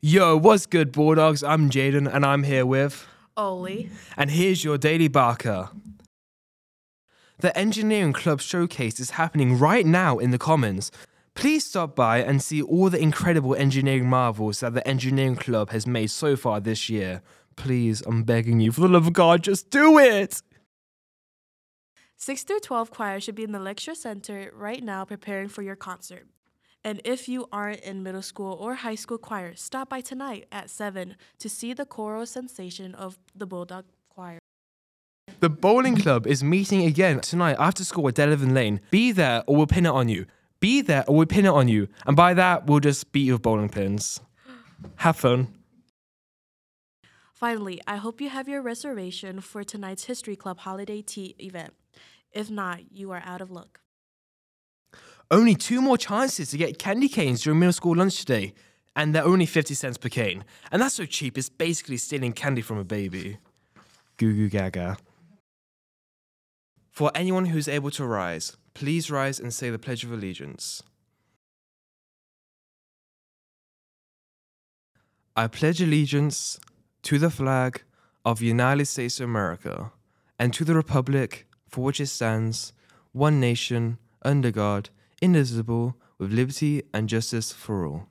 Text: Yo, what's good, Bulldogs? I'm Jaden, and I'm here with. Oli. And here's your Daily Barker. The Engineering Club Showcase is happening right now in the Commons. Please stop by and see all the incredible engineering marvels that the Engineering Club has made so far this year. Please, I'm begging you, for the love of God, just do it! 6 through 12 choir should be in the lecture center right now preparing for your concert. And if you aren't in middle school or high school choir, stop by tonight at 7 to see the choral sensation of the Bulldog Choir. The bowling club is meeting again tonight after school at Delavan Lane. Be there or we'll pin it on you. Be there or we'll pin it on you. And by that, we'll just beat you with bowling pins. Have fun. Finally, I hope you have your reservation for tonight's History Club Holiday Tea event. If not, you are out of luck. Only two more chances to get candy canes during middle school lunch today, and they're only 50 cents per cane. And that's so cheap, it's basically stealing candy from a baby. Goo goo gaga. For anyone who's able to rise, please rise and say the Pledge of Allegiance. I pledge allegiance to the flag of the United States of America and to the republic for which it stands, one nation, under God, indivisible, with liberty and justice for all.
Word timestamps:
Yo, 0.00 0.36
what's 0.36 0.64
good, 0.64 0.92
Bulldogs? 0.92 1.42
I'm 1.42 1.68
Jaden, 1.68 2.08
and 2.14 2.24
I'm 2.24 2.44
here 2.44 2.64
with. 2.64 3.04
Oli. 3.36 3.90
And 4.16 4.30
here's 4.30 4.62
your 4.62 4.78
Daily 4.78 5.08
Barker. 5.08 5.70
The 7.40 7.56
Engineering 7.58 8.12
Club 8.12 8.40
Showcase 8.40 9.00
is 9.00 9.10
happening 9.10 9.58
right 9.58 9.84
now 9.84 10.18
in 10.18 10.30
the 10.30 10.38
Commons. 10.38 10.92
Please 11.34 11.66
stop 11.66 11.96
by 11.96 12.18
and 12.18 12.40
see 12.40 12.62
all 12.62 12.90
the 12.90 13.02
incredible 13.02 13.56
engineering 13.56 14.08
marvels 14.08 14.60
that 14.60 14.72
the 14.72 14.86
Engineering 14.86 15.34
Club 15.34 15.70
has 15.70 15.84
made 15.84 16.12
so 16.12 16.36
far 16.36 16.60
this 16.60 16.88
year. 16.88 17.20
Please, 17.56 18.00
I'm 18.02 18.22
begging 18.22 18.60
you, 18.60 18.70
for 18.70 18.82
the 18.82 18.88
love 18.88 19.08
of 19.08 19.12
God, 19.12 19.42
just 19.42 19.68
do 19.68 19.98
it! 19.98 20.42
6 22.18 22.44
through 22.44 22.60
12 22.60 22.92
choir 22.92 23.18
should 23.18 23.34
be 23.34 23.42
in 23.42 23.50
the 23.50 23.58
lecture 23.58 23.96
center 23.96 24.52
right 24.54 24.82
now 24.84 25.04
preparing 25.04 25.48
for 25.48 25.62
your 25.62 25.76
concert. 25.76 26.28
And 26.84 27.00
if 27.04 27.28
you 27.28 27.48
aren't 27.52 27.80
in 27.80 28.02
middle 28.02 28.22
school 28.22 28.52
or 28.54 28.74
high 28.74 28.94
school 28.94 29.18
choir, 29.18 29.54
stop 29.56 29.88
by 29.88 30.00
tonight 30.00 30.46
at 30.52 30.70
7 30.70 31.16
to 31.38 31.48
see 31.48 31.72
the 31.72 31.84
choral 31.84 32.26
sensation 32.26 32.94
of 32.94 33.18
the 33.34 33.46
Bulldog 33.46 33.84
Choir. 34.08 34.38
The 35.40 35.50
bowling 35.50 35.96
club 35.96 36.26
is 36.26 36.42
meeting 36.42 36.84
again 36.84 37.20
tonight 37.20 37.56
after 37.58 37.84
school 37.84 38.08
at 38.08 38.14
Delavan 38.14 38.54
Lane. 38.54 38.80
Be 38.90 39.12
there 39.12 39.44
or 39.46 39.56
we'll 39.56 39.66
pin 39.66 39.86
it 39.86 39.90
on 39.90 40.08
you. 40.08 40.26
Be 40.60 40.80
there 40.80 41.04
or 41.06 41.16
we'll 41.16 41.26
pin 41.26 41.46
it 41.46 41.50
on 41.50 41.68
you. 41.68 41.88
And 42.06 42.16
by 42.16 42.34
that, 42.34 42.66
we'll 42.66 42.80
just 42.80 43.12
beat 43.12 43.26
you 43.26 43.34
with 43.34 43.42
bowling 43.42 43.68
pins. 43.68 44.20
Have 44.96 45.16
fun. 45.16 45.48
Finally, 47.32 47.80
I 47.86 47.96
hope 47.96 48.20
you 48.20 48.30
have 48.30 48.48
your 48.48 48.62
reservation 48.62 49.40
for 49.40 49.62
tonight's 49.62 50.04
History 50.04 50.34
Club 50.34 50.58
Holiday 50.58 51.02
Tea 51.02 51.36
event. 51.38 51.72
If 52.32 52.50
not, 52.50 52.90
you 52.90 53.12
are 53.12 53.22
out 53.24 53.40
of 53.40 53.50
luck. 53.50 53.80
Only 55.30 55.54
two 55.54 55.82
more 55.82 55.98
chances 55.98 56.50
to 56.50 56.56
get 56.56 56.78
candy 56.78 57.08
canes 57.08 57.42
during 57.42 57.58
middle 57.58 57.72
school 57.72 57.96
lunch 57.96 58.18
today, 58.20 58.54
and 58.96 59.14
they're 59.14 59.24
only 59.24 59.46
50 59.46 59.74
cents 59.74 59.98
per 59.98 60.08
cane. 60.08 60.44
And 60.72 60.80
that's 60.80 60.94
so 60.94 61.04
cheap, 61.04 61.36
it's 61.36 61.50
basically 61.50 61.98
stealing 61.98 62.32
candy 62.32 62.62
from 62.62 62.78
a 62.78 62.84
baby. 62.84 63.38
Goo 64.16 64.32
goo 64.32 64.48
gaga. 64.48 64.96
For 66.90 67.12
anyone 67.14 67.46
who's 67.46 67.68
able 67.68 67.90
to 67.92 68.04
rise, 68.04 68.56
please 68.74 69.10
rise 69.10 69.38
and 69.38 69.52
say 69.52 69.70
the 69.70 69.78
Pledge 69.78 70.02
of 70.02 70.12
Allegiance. 70.12 70.82
I 75.36 75.46
pledge 75.46 75.80
allegiance 75.80 76.58
to 77.02 77.16
the 77.16 77.30
flag 77.30 77.82
of 78.24 78.40
the 78.40 78.46
United 78.46 78.86
States 78.86 79.20
of 79.20 79.28
America 79.28 79.92
and 80.36 80.52
to 80.54 80.64
the 80.64 80.74
republic 80.74 81.46
for 81.68 81.84
which 81.84 82.00
it 82.00 82.08
stands, 82.08 82.72
one 83.12 83.38
nation, 83.38 83.98
under 84.22 84.50
God, 84.50 84.90
indivisible, 85.20 85.96
with 86.18 86.32
liberty 86.32 86.82
and 86.92 87.08
justice 87.08 87.52
for 87.52 87.86
all. 87.86 88.06